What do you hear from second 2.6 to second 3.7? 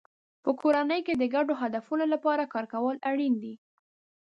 کول اړین دی.